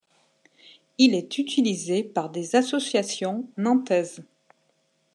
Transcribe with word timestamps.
Il 0.97 1.13
est 1.13 1.37
utilisé 1.37 2.03
par 2.03 2.31
des 2.31 2.55
associations 2.55 3.47
nantaises. 3.55 4.23